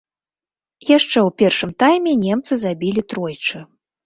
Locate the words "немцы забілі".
2.25-3.01